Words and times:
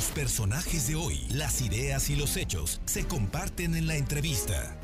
Los 0.00 0.12
personajes 0.12 0.88
de 0.88 0.94
hoy, 0.94 1.26
las 1.30 1.60
ideas 1.60 2.08
y 2.08 2.16
los 2.16 2.38
hechos 2.38 2.80
se 2.86 3.06
comparten 3.06 3.74
en 3.74 3.86
la 3.86 3.96
entrevista. 3.96 4.74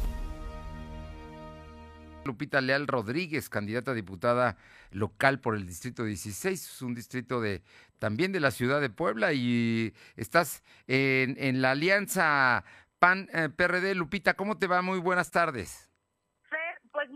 Lupita 2.26 2.61
Leal 2.61 2.87
Rodríguez, 2.87 3.48
candidata 3.48 3.92
a 3.92 3.94
diputada 3.94 4.58
local 4.90 5.40
por 5.40 5.56
el 5.56 5.66
Distrito 5.66 6.04
16, 6.04 6.62
es 6.62 6.82
un 6.82 6.94
distrito 6.94 7.40
de 7.40 7.62
también 7.98 8.30
de 8.30 8.40
la 8.40 8.50
ciudad 8.50 8.79
de 8.79 8.90
Puebla 8.90 9.32
y 9.32 9.94
estás 10.16 10.62
en, 10.87 11.62
la 11.62 11.71
alianza 11.71 12.62
PAN-PRD. 12.98 13.95
Lupita, 13.95 14.35
¿cómo 14.35 14.59
te 14.59 14.67
va? 14.67 14.83
Muy 14.83 14.98
buenas 14.98 15.30
tardes. 15.30 15.86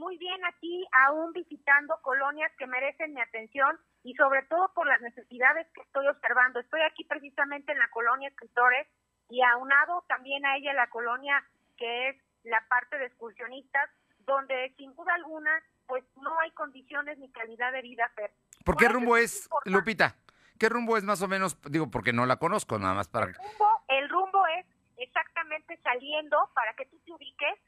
Muy 0.01 0.17
bien 0.17 0.43
aquí, 0.46 0.87
aún 0.93 1.30
visitando 1.35 1.95
colonias 2.00 2.50
que 2.57 2.67
merecen 2.67 3.12
mi 3.12 3.21
atención 3.21 3.79
y 4.03 4.14
sobre 4.14 4.43
todo 4.45 4.73
por 4.73 4.87
las 4.87 4.99
necesidades 5.03 5.67
que 5.75 5.82
estoy 5.82 6.09
observando. 6.09 6.59
Estoy 6.59 6.80
aquí 6.80 7.05
precisamente 7.05 7.73
en 7.73 7.79
la 7.79 7.91
colonia 7.91 8.31
Escritores 8.31 8.89
y 9.29 9.43
aunado 9.43 10.03
también 10.08 10.46
a 10.46 10.57
ella 10.57 10.72
la 10.72 10.89
colonia 10.89 11.44
que 11.77 12.08
es 12.08 12.17
la 12.44 12.64
parte 12.71 12.96
de 12.96 13.05
excursionistas, 13.05 13.91
donde 14.21 14.72
sin 14.79 14.96
duda 14.96 15.13
alguna 15.13 15.50
pues 15.86 16.03
no 16.17 16.41
hay 16.41 16.50
condiciones 16.53 17.19
ni 17.19 17.30
calidad 17.30 17.71
de 17.71 17.82
vida. 17.82 18.11
Fer. 18.14 18.32
¿Por 18.64 18.79
qué 18.79 18.89
rumbo 18.89 19.19
es, 19.19 19.50
Lupita? 19.67 20.17
¿Qué 20.58 20.71
rumbo 20.71 20.96
es 20.96 21.05
más 21.05 21.21
o 21.21 21.29
menos? 21.29 21.61
Digo, 21.71 21.91
porque 21.91 22.14
no 22.14 22.25
la 22.25 22.36
conozco 22.36 22.79
nada 22.79 22.94
más 22.94 23.08
para... 23.08 23.27
El 23.27 23.35
rumbo, 23.35 23.85
el 23.89 24.08
rumbo 24.08 24.46
es 24.46 24.67
exactamente 24.96 25.79
saliendo 25.82 26.39
para 26.55 26.72
que 26.72 26.86
tú 26.86 26.99
te 27.05 27.13
ubiques 27.13 27.58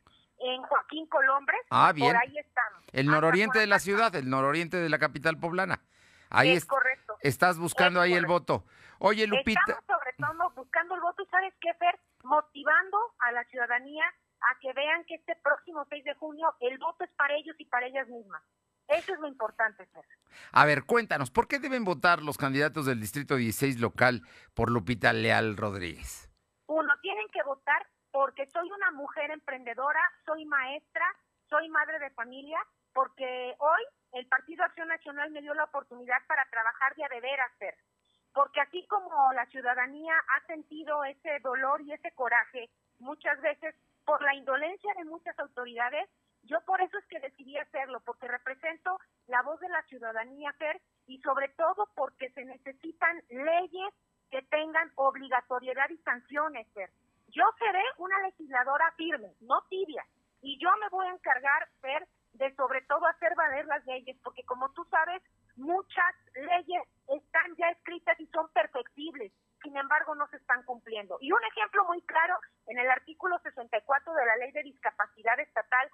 en 0.42 0.62
Joaquín 0.62 1.06
Colombres. 1.06 1.60
Ah, 1.70 1.92
bien. 1.92 2.12
Por 2.12 2.22
ahí 2.22 2.38
estamos. 2.38 2.82
El 2.92 3.06
nororiente 3.06 3.58
de 3.58 3.66
la 3.66 3.78
ciudad, 3.78 4.14
el 4.16 4.28
nororiente 4.28 4.76
de 4.78 4.88
la 4.88 4.98
capital 4.98 5.38
poblana. 5.38 5.80
Ahí 6.30 6.50
Es 6.52 6.58
es- 6.58 6.64
correcto. 6.66 7.16
estás 7.20 7.58
buscando 7.58 8.00
Es 8.02 8.04
ahí 8.06 8.14
el 8.14 8.26
voto. 8.26 8.64
Oye, 8.98 9.26
Lupita, 9.26 9.60
Estamos 9.66 9.84
sobre 9.86 10.12
todo 10.18 10.50
buscando 10.50 10.94
el 10.94 11.00
voto 11.00 11.22
y 11.22 11.26
sabes 11.26 11.52
qué, 11.60 11.74
Fer, 11.74 11.98
motivando 12.22 12.98
a 13.18 13.32
la 13.32 13.44
ciudadanía 13.44 14.04
a 14.40 14.58
que 14.60 14.72
vean 14.72 15.04
que 15.04 15.16
este 15.16 15.36
próximo 15.42 15.84
6 15.88 16.04
de 16.04 16.14
junio 16.14 16.54
el 16.60 16.78
voto 16.78 17.04
es 17.04 17.10
para 17.12 17.34
ellos 17.34 17.54
y 17.58 17.64
para 17.66 17.86
ellas 17.86 18.08
mismas. 18.08 18.42
Eso 18.88 19.12
es 19.14 19.20
lo 19.20 19.28
importante, 19.28 19.86
Fer. 19.86 20.04
a 20.52 20.64
ver, 20.64 20.84
cuéntanos, 20.84 21.30
¿por 21.30 21.46
qué 21.48 21.58
deben 21.58 21.84
votar 21.84 22.22
los 22.22 22.36
candidatos 22.36 22.86
del 22.86 23.00
Distrito 23.00 23.36
16 23.36 23.80
local 23.80 24.22
por 24.54 24.70
Lupita 24.70 25.12
Leal 25.12 25.56
Rodríguez? 25.56 26.28
Uno, 26.66 26.92
tienen 27.02 27.26
que 27.32 27.42
votar 27.44 27.86
porque 28.12 28.46
soy 28.46 28.70
una 28.70 28.90
mujer 28.92 29.30
emprendedora, 29.30 30.00
soy 30.26 30.44
maestra, 30.44 31.04
soy 31.48 31.68
madre 31.70 31.98
de 31.98 32.10
familia, 32.10 32.60
porque 32.92 33.56
hoy 33.58 33.82
el 34.12 34.26
Partido 34.26 34.64
Acción 34.64 34.88
Nacional 34.88 35.30
me 35.30 35.40
dio 35.40 35.54
la 35.54 35.64
oportunidad 35.64 36.18
para 36.28 36.44
trabajar 36.50 36.94
de 36.94 37.04
a 37.04 37.08
de 37.08 37.20
veras, 37.20 37.50
Fer. 37.58 37.74
Porque 38.34 38.60
así 38.60 38.86
como 38.86 39.32
la 39.32 39.46
ciudadanía 39.46 40.14
ha 40.28 40.46
sentido 40.46 41.04
ese 41.04 41.40
dolor 41.40 41.80
y 41.82 41.92
ese 41.92 42.12
coraje 42.12 42.70
muchas 42.98 43.40
veces 43.40 43.74
por 44.04 44.22
la 44.22 44.34
indolencia 44.34 44.92
de 44.94 45.04
muchas 45.04 45.38
autoridades, 45.38 46.08
yo 46.42 46.60
por 46.62 46.80
eso 46.82 46.98
es 46.98 47.06
que 47.06 47.20
decidí 47.20 47.56
hacerlo, 47.56 48.00
porque 48.00 48.28
represento 48.28 48.98
la 49.26 49.42
voz 49.42 49.60
de 49.60 49.68
la 49.68 49.82
ciudadanía, 49.84 50.52
Fer, 50.54 50.80
y 51.06 51.18
sobre 51.20 51.48
todo 51.50 51.88
porque 51.94 52.30
se 52.30 52.44
necesitan 52.44 53.22
leyes 53.30 53.94
que 54.30 54.42
tengan 54.42 54.90
obligatoriedad 54.96 55.88
y 55.90 55.98
sanciones, 55.98 56.66
Fer. 56.74 56.90
Yo 57.32 57.44
seré 57.58 57.82
una 57.98 58.20
legisladora 58.20 58.92
firme, 58.96 59.34
no 59.40 59.62
tibia, 59.70 60.04
y 60.42 60.58
yo 60.58 60.68
me 60.80 60.88
voy 60.90 61.06
a 61.06 61.12
encargar, 61.12 61.68
de 62.32 62.54
sobre 62.56 62.80
todo 62.82 63.06
hacer 63.06 63.34
valer 63.34 63.66
las 63.66 63.84
leyes, 63.86 64.16
porque 64.22 64.44
como 64.44 64.70
tú 64.72 64.84
sabes, 64.90 65.22
muchas 65.56 66.14
leyes 66.34 66.82
están 67.08 67.56
ya 67.56 67.68
escritas 67.70 68.18
y 68.18 68.26
son 68.28 68.48
perfectibles, 68.52 69.32
sin 69.62 69.76
embargo 69.76 70.14
no 70.14 70.26
se 70.28 70.36
están 70.36 70.62
cumpliendo. 70.64 71.18
Y 71.20 71.30
un 71.30 71.44
ejemplo 71.44 71.84
muy 71.84 72.02
claro, 72.02 72.38
en 72.66 72.78
el 72.78 72.90
artículo 72.90 73.38
64 73.40 74.14
de 74.14 74.26
la 74.26 74.36
Ley 74.36 74.52
de 74.52 74.62
Discapacidad 74.62 75.38
Estatal, 75.40 75.90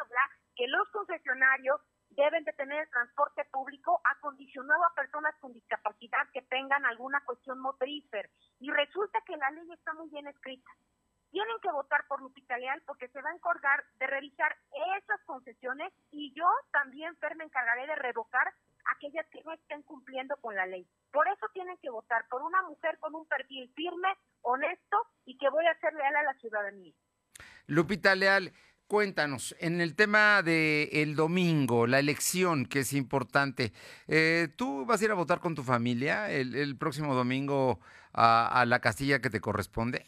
habla 0.00 0.20
que 0.56 0.66
los 0.66 0.88
concesionarios 0.90 1.80
deben 2.14 2.44
de 2.44 2.52
tener 2.52 2.88
transporte 2.90 3.44
público 3.46 4.00
acondicionado 4.04 4.84
a 4.84 4.94
personas 4.94 5.34
con 5.40 5.52
discapacidad 5.52 6.28
que 6.32 6.42
tengan 6.42 6.84
alguna 6.86 7.22
cuestión 7.24 7.58
motriz. 7.60 8.04
Fer. 8.10 8.30
Y 8.60 8.70
resulta 8.70 9.20
que 9.26 9.36
la 9.36 9.50
ley 9.50 9.70
está 9.72 9.92
muy 9.94 10.08
bien 10.10 10.26
escrita. 10.26 10.70
Tienen 11.30 11.56
que 11.62 11.72
votar 11.72 12.06
por 12.08 12.20
Lupita 12.20 12.58
Leal 12.58 12.82
porque 12.86 13.08
se 13.08 13.22
va 13.22 13.30
a 13.30 13.34
encargar 13.34 13.84
de 13.98 14.06
revisar 14.06 14.54
esas 14.98 15.20
concesiones 15.24 15.92
y 16.10 16.32
yo 16.34 16.46
también, 16.72 17.16
Fer, 17.16 17.36
me 17.36 17.44
encargaré 17.44 17.86
de 17.86 17.94
revocar 17.96 18.52
aquellas 18.96 19.26
que 19.28 19.42
no 19.42 19.52
estén 19.52 19.82
cumpliendo 19.82 20.36
con 20.36 20.54
la 20.54 20.66
ley. 20.66 20.86
Por 21.10 21.26
eso 21.28 21.46
tienen 21.54 21.78
que 21.78 21.90
votar 21.90 22.26
por 22.28 22.42
una 22.42 22.62
mujer 22.62 22.98
con 22.98 23.14
un 23.14 23.26
perfil 23.26 23.72
firme, 23.74 24.08
honesto 24.42 25.06
y 25.24 25.38
que 25.38 25.48
voy 25.48 25.66
a 25.66 25.78
ser 25.80 25.94
leal 25.94 26.16
a 26.16 26.22
la 26.22 26.34
ciudadanía. 26.34 26.92
Lupita 27.66 28.14
Leal, 28.14 28.52
cuéntanos, 28.92 29.56
en 29.58 29.80
el 29.80 29.96
tema 29.96 30.42
de 30.42 30.84
el 31.00 31.16
domingo, 31.16 31.86
la 31.86 31.98
elección, 31.98 32.66
que 32.66 32.80
es 32.80 32.92
importante, 32.92 33.72
eh, 34.06 34.48
¿tú 34.54 34.84
vas 34.84 35.00
a 35.00 35.04
ir 35.06 35.10
a 35.10 35.14
votar 35.14 35.40
con 35.40 35.54
tu 35.54 35.62
familia 35.62 36.30
el, 36.30 36.76
próximo 36.76 37.14
domingo 37.14 37.80
a, 38.12 38.64
la 38.66 38.80
casilla 38.80 39.22
que 39.22 39.30
te 39.30 39.40
corresponde? 39.40 40.04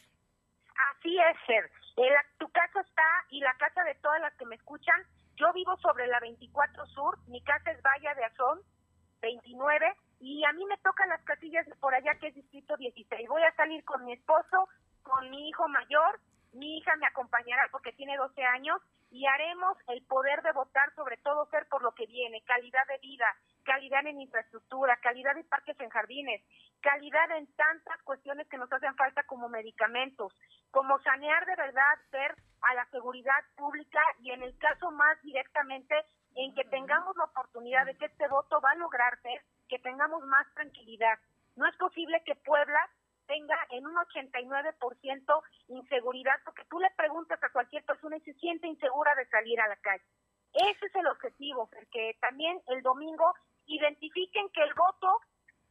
Así 0.90 1.16
es, 1.16 1.36
Fer. 1.46 1.70
El- 1.96 2.12
tu 2.36 2.46
casa 2.50 2.80
está 2.82 3.08
y 3.30 3.40
la 3.40 3.54
casa 3.54 3.82
de 3.84 3.94
todas 4.02 4.20
las 4.20 4.34
que 4.34 4.44
me 4.44 4.56
escuchan. 4.56 5.00
Yo 5.36 5.50
vivo 5.54 5.78
sobre 5.78 6.06
la 6.06 6.20
24 6.20 6.84
Sur, 6.88 7.18
mi 7.28 7.40
casa 7.40 7.70
es 7.70 7.80
Valle 7.80 8.14
de 8.14 8.24
Azón, 8.26 8.60
29, 9.22 9.96
y 10.20 10.44
a 10.44 10.52
mí 10.52 10.62
me 10.66 10.76
tocan 10.84 11.08
las 11.08 11.22
casillas 11.22 11.66
por 11.80 11.94
allá 11.94 12.16
que 12.20 12.26
es 12.26 12.34
Distrito 12.34 12.76
16. 12.76 13.30
Voy 13.30 13.44
a 13.44 13.56
salir 13.56 13.82
con 13.84 14.04
mi 14.04 14.12
esposo, 14.12 14.68
con 15.02 15.30
mi 15.30 15.48
hijo 15.48 15.66
mayor, 15.68 16.20
mi 16.54 16.78
hija 16.78 16.96
me 16.96 17.06
acompañará 17.06 17.68
porque 17.70 17.92
tiene 17.92 18.16
12 18.16 18.42
años 18.44 18.80
y 19.10 19.26
haremos 19.26 19.76
el 19.88 20.04
poder 20.06 20.42
de 20.42 20.52
votar 20.52 20.92
sobre 20.94 21.16
todo 21.18 21.46
ser 21.50 21.66
por 21.68 21.82
lo 21.82 21.92
que 21.94 22.06
viene, 22.06 22.42
calidad 22.42 22.86
de 22.88 22.98
vida, 22.98 23.26
calidad 23.64 24.06
en 24.06 24.20
infraestructura, 24.20 24.96
calidad 25.02 25.34
de 25.34 25.44
parques 25.44 25.78
en 25.80 25.88
jardines, 25.88 26.42
calidad 26.80 27.30
en 27.36 27.46
tantas 27.54 28.02
cuestiones 28.02 28.48
que 28.48 28.58
nos 28.58 28.72
hacen 28.72 28.94
falta 28.96 29.22
como 29.24 29.48
medicamentos, 29.48 30.32
como 30.70 30.98
sanear 31.00 31.46
de 31.46 31.56
verdad 31.56 31.98
ser 32.10 32.34
a 32.62 32.74
la 32.74 32.86
seguridad 32.86 33.44
pública 33.56 34.00
y 34.20 34.30
en 34.30 34.42
el 34.42 34.56
caso 34.58 34.90
más 34.90 35.20
directamente 35.22 35.94
en 36.36 36.54
que 36.54 36.64
tengamos 36.64 37.16
la 37.16 37.24
oportunidad 37.24 37.86
de 37.86 37.96
que 37.96 38.06
este 38.06 38.28
voto 38.28 38.60
va 38.60 38.70
a 38.70 38.76
lograr 38.76 39.20
ser 39.22 39.40
que 39.68 39.78
tengamos 39.78 40.24
más 40.26 40.46
tranquilidad. 40.54 41.18
No 41.56 41.66
es 41.68 41.76
posible 41.76 42.22
que 42.24 42.34
Puebla 42.36 42.90
tenga 43.26 43.56
en 43.70 43.86
un 43.86 43.94
89% 43.94 45.42
inseguridad, 45.68 46.36
porque 46.44 46.64
tú 46.70 46.78
le 46.78 46.90
preguntas 46.96 47.42
a 47.42 47.50
cualquier 47.50 47.84
persona 47.84 48.16
y 48.16 48.20
se 48.20 48.34
siente 48.34 48.66
insegura 48.66 49.14
de 49.14 49.26
salir 49.26 49.60
a 49.60 49.68
la 49.68 49.76
calle. 49.76 50.04
Ese 50.52 50.86
es 50.86 50.94
el 50.94 51.06
objetivo, 51.08 51.66
Fer, 51.66 51.86
que 51.88 52.16
también 52.20 52.60
el 52.68 52.82
domingo 52.82 53.34
identifiquen 53.66 54.48
que 54.50 54.62
el 54.62 54.74
voto 54.74 55.20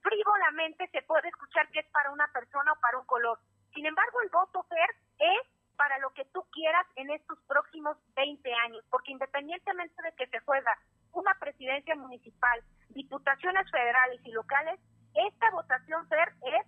frívolamente 0.01 0.87
se 0.89 1.01
puede 1.03 1.29
escuchar 1.29 1.69
que 1.69 1.79
es 1.79 1.89
para 1.91 2.11
una 2.11 2.27
persona 2.33 2.73
o 2.73 2.79
para 2.81 2.99
un 2.99 3.05
color. 3.05 3.39
Sin 3.73 3.85
embargo, 3.85 4.21
el 4.21 4.29
voto, 4.29 4.63
Fer, 4.63 4.89
es 5.19 5.47
para 5.77 5.97
lo 5.99 6.11
que 6.13 6.25
tú 6.25 6.43
quieras 6.51 6.85
en 6.95 7.09
estos 7.11 7.39
próximos 7.47 7.97
20 8.15 8.53
años, 8.53 8.83
porque 8.89 9.11
independientemente 9.11 10.01
de 10.03 10.11
que 10.13 10.27
se 10.27 10.39
juega 10.41 10.77
una 11.13 11.33
presidencia 11.39 11.95
municipal, 11.95 12.61
diputaciones 12.89 13.69
federales 13.71 14.19
y 14.23 14.31
locales, 14.31 14.79
esta 15.15 15.51
votación, 15.51 16.07
Fer, 16.07 16.33
es 16.41 16.62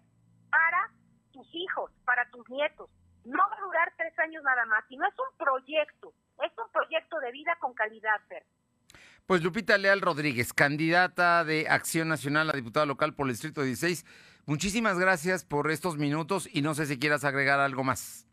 hijos, 1.55 1.91
para 2.05 2.29
tus 2.29 2.47
nietos. 2.49 2.89
No 3.23 3.38
va 3.49 3.55
a 3.57 3.61
durar 3.61 3.93
tres 3.97 4.17
años 4.19 4.43
nada 4.43 4.66
más, 4.66 4.83
sino 4.88 5.07
es 5.07 5.13
un 5.17 5.38
proyecto, 5.38 6.13
es 6.43 6.51
un 6.57 6.71
proyecto 6.71 7.19
de 7.19 7.31
vida 7.31 7.55
con 7.59 7.73
calidad, 7.73 8.19
Fer. 8.27 8.45
Pues 9.25 9.41
Lupita 9.41 9.77
Leal 9.79 10.01
Rodríguez, 10.01 10.53
candidata 10.53 11.43
de 11.43 11.67
Acción 11.67 12.07
Nacional 12.07 12.49
a 12.51 12.53
diputada 12.53 12.85
local 12.85 13.16
por 13.16 13.25
el 13.25 13.33
Distrito 13.33 13.63
16. 13.63 14.05
Muchísimas 14.45 14.99
gracias 14.99 15.43
por 15.43 15.71
estos 15.71 15.97
minutos 15.97 16.47
y 16.53 16.61
no 16.61 16.75
sé 16.75 16.85
si 16.85 16.99
quieras 16.99 17.23
agregar 17.25 17.59
algo 17.59 17.84
más. 17.84 18.28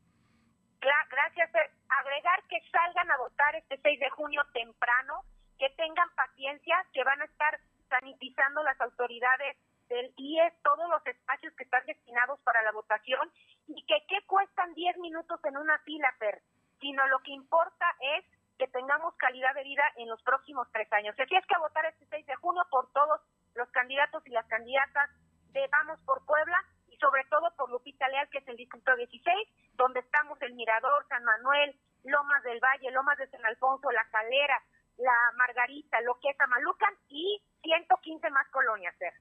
Gra- 0.82 1.06
Gracias, 1.10 1.50
Fer. 1.52 1.70
Agregar 1.88 2.42
que 2.50 2.58
salgan 2.70 3.10
a 3.10 3.16
votar 3.16 3.54
este 3.56 3.80
6 3.82 4.00
de 4.00 4.10
junio 4.10 4.42
temprano, 4.52 5.24
que 5.58 5.70
tengan 5.78 6.08
paciencia, 6.14 6.76
que 6.92 7.02
van 7.04 7.22
a 7.22 7.24
estar 7.24 7.58
sanitizando 7.88 8.62
las 8.62 8.78
autoridades 8.82 9.56
del 9.92 10.12
IES 10.16 10.54
todos 10.62 10.88
los 10.88 11.06
espacios 11.06 11.52
que 11.54 11.64
están 11.64 11.84
destinados 11.84 12.40
para 12.40 12.62
la 12.62 12.72
votación 12.72 13.30
y 13.68 13.84
que 13.84 14.02
qué 14.08 14.24
cuestan 14.26 14.72
10 14.72 14.96
minutos 14.98 15.38
en 15.44 15.58
una 15.58 15.78
fila, 15.80 16.10
Fer, 16.18 16.40
sino 16.80 17.06
lo 17.08 17.18
que 17.18 17.32
importa 17.32 17.84
es 18.00 18.24
que 18.58 18.68
tengamos 18.68 19.14
calidad 19.16 19.54
de 19.54 19.64
vida 19.64 19.84
en 19.96 20.08
los 20.08 20.22
próximos 20.22 20.66
tres 20.72 20.90
años. 20.94 21.14
Así 21.18 21.36
es 21.36 21.44
que 21.46 21.58
votar 21.58 21.84
este 21.84 22.06
6 22.06 22.26
de 22.26 22.36
junio 22.36 22.62
por 22.70 22.90
todos 22.92 23.20
los 23.54 23.68
candidatos 23.70 24.26
y 24.26 24.30
las 24.30 24.46
candidatas 24.46 25.10
de 25.52 25.68
Vamos 25.68 26.00
por 26.06 26.24
Puebla 26.24 26.56
y 26.88 26.96
sobre 26.96 27.24
todo 27.24 27.54
por 27.56 27.70
Lupita 27.70 28.08
Leal, 28.08 28.30
que 28.30 28.38
es 28.38 28.48
el 28.48 28.56
distrito 28.56 28.96
16, 28.96 29.48
donde 29.74 30.00
estamos 30.00 30.40
el 30.40 30.54
Mirador, 30.54 31.06
San 31.08 31.22
Manuel, 31.22 31.76
Lomas 32.04 32.42
del 32.44 32.60
Valle, 32.60 32.90
Lomas 32.92 33.18
de 33.18 33.28
San 33.28 33.44
Alfonso, 33.44 33.90
La 33.90 34.08
Calera, 34.10 34.58
La 34.96 35.32
Margarita, 35.36 36.00
lo 36.00 36.18
que 36.18 36.30
es 36.30 36.40
Amalucan 36.40 36.94
y 37.08 37.42
115 37.62 38.30
más 38.30 38.48
colonias, 38.48 38.96
Fer. 38.96 39.12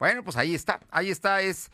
Bueno, 0.00 0.24
pues 0.24 0.38
ahí 0.38 0.54
está, 0.54 0.80
ahí 0.90 1.10
está, 1.10 1.42
es 1.42 1.70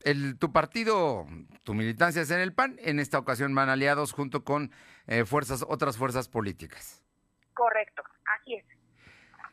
el, 0.00 0.36
tu 0.40 0.52
partido, 0.52 1.24
tu 1.62 1.72
militancia 1.72 2.20
es 2.20 2.30
en 2.32 2.40
el 2.40 2.52
PAN, 2.52 2.76
en 2.80 2.98
esta 2.98 3.16
ocasión 3.16 3.54
van 3.54 3.68
aliados 3.68 4.12
junto 4.12 4.42
con 4.42 4.72
eh, 5.06 5.24
fuerzas, 5.24 5.64
otras 5.68 5.96
fuerzas 5.96 6.28
políticas. 6.28 7.00
Correcto, 7.54 8.02
así 8.40 8.54
es. 8.56 8.64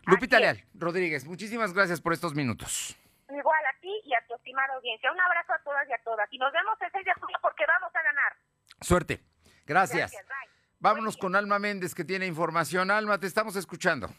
Lupita 0.08 0.38
Así 0.38 0.46
es. 0.48 0.56
Leal, 0.56 0.68
Rodríguez, 0.74 1.26
muchísimas 1.28 1.76
gracias 1.76 2.02
por 2.02 2.14
estos 2.14 2.34
minutos. 2.34 2.98
Igual 3.30 3.66
a 3.68 3.80
ti 3.80 3.94
y 4.04 4.16
a 4.16 4.26
tu 4.28 4.34
estimada 4.34 4.74
audiencia. 4.74 5.12
Un 5.12 5.22
abrazo 5.22 5.54
a 5.54 5.60
todas 5.60 5.88
y 5.88 5.94
a 5.94 6.04
todas. 6.04 6.28
Y 6.34 6.40
nos 6.40 6.52
vemos 6.52 6.76
el 6.82 6.92
6 6.92 7.06
de 7.06 7.14
julio 7.14 7.38
porque 7.40 7.64
vamos 7.68 7.96
a 7.96 8.02
ganar. 8.02 8.36
Suerte. 8.82 9.22
Gracias. 9.68 10.12
Vámonos 10.80 11.18
con 11.18 11.36
Alma 11.36 11.60
Méndez 11.60 11.94
que 11.94 12.04
tiene 12.04 12.26
información. 12.26 12.90
Alma, 12.90 13.20
te 13.20 13.28
estamos 13.28 13.56
escuchando. 13.56 14.10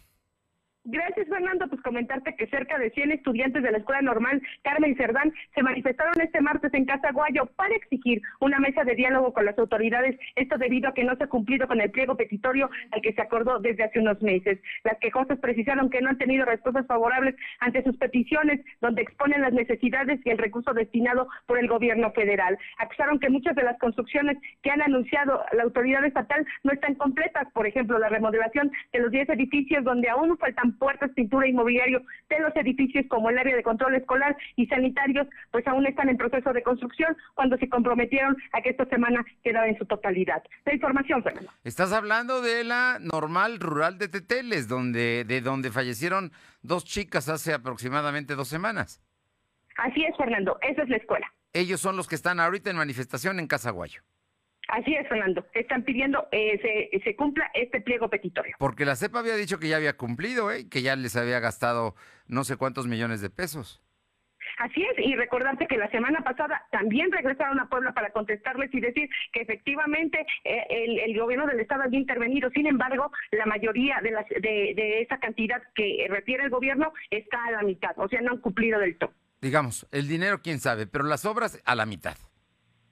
Gracias, 0.84 1.29
Fernando. 1.29 1.69
Pues 1.69 1.81
comentarte 1.82 2.34
que 2.34 2.49
cerca 2.49 2.76
de 2.76 2.90
100 2.90 3.12
estudiantes 3.12 3.62
de 3.62 3.70
la 3.70 3.79
Escuela 3.79 4.02
Normal 4.02 4.43
Carmen 4.62 4.96
Cerdán 4.96 5.32
se 5.55 5.62
manifestaron 5.62 6.20
este 6.20 6.40
martes 6.40 6.75
en 6.75 6.87
Casa 6.87 7.12
Guayo 7.12 7.46
para 7.55 7.76
exigir 7.76 8.20
una 8.40 8.58
mesa 8.58 8.82
de 8.82 8.96
diálogo 8.96 9.32
con 9.32 9.44
las 9.44 9.56
autoridades, 9.58 10.19
esto 10.34 10.58
debido 10.58 10.88
a 10.88 10.94
que 10.94 11.05
no 11.05 11.14
se 11.14 11.25
ha 11.25 11.29
cumplido 11.29 11.69
con 11.69 11.81
el 11.81 11.93
pliego 11.93 12.17
petitorio 12.17 12.69
al 12.90 13.00
que 13.00 13.12
se 13.12 13.23
acordó 13.23 13.61
desde 13.61 13.84
hace 13.84 14.00
unos 14.00 14.20
meses. 14.23 14.58
Las 14.82 14.99
quejosas 14.99 15.38
precisaron 15.38 15.88
que 15.88 16.00
no 16.00 16.08
han 16.08 16.19
tenido 16.19 16.44
respuestas 16.44 16.87
favorables 16.88 17.37
ante 17.61 17.85
sus 17.85 17.96
peticiones, 17.96 18.61
donde 18.81 19.02
exponen 19.02 19.43
las 19.43 19.52
necesidades 19.52 20.20
y 20.25 20.31
el 20.31 20.38
recurso 20.38 20.75
destinado 20.75 21.28
por 21.46 21.61
el 21.61 21.69
gobierno 21.69 22.11
federal. 22.11 22.58
Acusaron 22.78 23.20
que 23.20 23.31
muchas 23.31 23.55
de 23.55 23.62
las 23.62 23.78
construcciones 23.78 24.37
que 24.62 24.73
han 24.73 24.82
anunciado 24.82 25.44
la 25.52 25.62
autoridad 25.62 26.05
estatal 26.05 26.44
no 26.64 26.73
están 26.73 26.96
completas, 26.96 27.46
por 27.52 27.69
ejemplo, 27.69 28.00
la 28.00 28.08
remodelación 28.08 28.73
de 28.93 28.99
los 28.99 29.12
10 29.12 29.28
edificios 29.28 29.85
donde 29.85 30.08
aún 30.08 30.37
faltan 30.38 30.72
puertas, 30.79 31.11
pintura 31.15 31.47
y 31.47 31.53
mobiliario 31.53 32.03
de 32.29 32.41
los 32.41 32.55
edificios 32.57 33.05
como 33.09 33.31
el 33.31 33.39
área 33.39 33.57
de 33.57 33.63
control 33.63 33.95
escolar 33.95 34.37
y 34.57 34.67
sanitarios, 34.67 35.27
pues 35.51 35.67
aún 35.67 35.87
están 35.87 36.09
en 36.09 36.17
proceso 36.17 36.53
de 36.53 36.63
construcción 36.63 37.17
cuando 37.35 37.57
se 37.59 37.69
comprometieron 37.69 38.37
a 38.53 38.63
que 38.63 38.71
esta 38.71 38.87
semana 38.87 39.25
quedara 39.43 39.69
en 39.69 39.79
su 39.79 39.87
totalidad. 39.87 40.43
La 40.65 40.75
información, 40.75 41.23
Fernando. 41.23 41.51
Estás 41.65 41.93
hablando 41.93 42.41
de 42.41 42.65
la 42.65 42.99
normal 43.01 43.61
rural 43.61 43.99
de 43.99 44.09
Teteles, 44.09 44.69
donde, 44.69 45.25
de 45.25 45.41
donde 45.41 45.71
fallecieron 45.71 46.33
dos 46.63 46.85
chicas 46.85 47.29
hace 47.29 47.53
aproximadamente 47.53 48.35
dos 48.35 48.49
semanas. 48.49 49.01
Así 49.77 50.05
es, 50.05 50.17
Fernando, 50.17 50.59
esa 50.63 50.83
es 50.83 50.89
la 50.89 50.97
escuela. 50.97 51.27
Ellos 51.53 51.81
son 51.81 51.97
los 51.97 52.09
que 52.09 52.15
están 52.15 52.41
ahorita 52.41 52.71
en 52.71 52.77
manifestación 52.77 53.39
en 53.39 53.47
Casaguayo. 53.47 54.03
Así 54.73 54.95
es, 54.95 55.07
Fernando. 55.07 55.45
Están 55.53 55.83
pidiendo 55.83 56.29
eh, 56.33 56.59
se, 56.63 57.03
se 57.05 57.15
cumpla 57.15 57.51
este 57.53 57.83
pliego 57.83 58.09
petitorio. 58.09 58.57
Porque 58.59 58.87
la 58.87 58.97
CEPA 58.97 59.19
había 59.19 59.37
dicho 59.37 59.59
que 59.59 59.69
ya 59.69 59.77
había 59.77 59.99
cumplido, 59.99 60.51
¿eh? 60.51 60.67
que 60.71 60.81
ya 60.81 60.97
les 60.97 61.15
había 61.15 61.41
gastado 61.41 61.95
no 62.27 62.43
sé 62.43 62.57
cuántos 62.57 62.87
millones 62.87 63.21
de 63.21 63.29
pesos. 63.29 63.83
Así 64.57 64.83
es, 64.83 64.99
y 64.99 65.15
recordarte 65.15 65.67
que 65.67 65.77
la 65.77 65.91
semana 65.91 66.21
pasada 66.23 66.67
también 66.71 67.13
regresaron 67.13 67.61
a 67.61 67.69
Puebla 67.69 67.93
para 67.93 68.13
contestarles 68.13 68.73
y 68.73 68.81
decir 68.81 69.11
que 69.35 69.43
efectivamente 69.43 70.25
eh, 70.45 70.65
el, 70.71 71.01
el 71.01 71.19
gobierno 71.21 71.47
del 71.47 71.61
estado 71.61 71.83
había 71.83 72.01
intervenido. 72.01 72.49
Sin 72.51 72.67
embargo, 72.67 73.13
la 73.31 73.45
mayoría 73.45 74.01
de, 74.03 74.11
las, 74.11 74.27
de, 74.29 74.73
de 74.75 75.03
esa 75.03 75.19
cantidad 75.19 75.63
que 75.75 76.07
refiere 76.09 76.45
el 76.45 76.51
gobierno 76.51 76.95
está 77.11 77.45
a 77.45 77.51
la 77.51 77.63
mitad, 77.63 77.93
o 77.97 78.09
sea, 78.09 78.23
no 78.23 78.31
han 78.31 78.41
cumplido 78.41 78.79
del 78.81 78.97
todo. 78.97 79.13
Digamos, 79.43 79.87
el 79.93 80.09
dinero 80.09 80.41
quién 80.43 80.61
sabe, 80.61 80.87
pero 80.87 81.05
las 81.05 81.27
obras 81.27 81.61
a 81.67 81.75
la 81.75 81.85
mitad. 81.85 82.17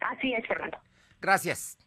Así 0.00 0.34
es, 0.34 0.46
Fernando. 0.46 0.78
Gracias. 1.20 1.78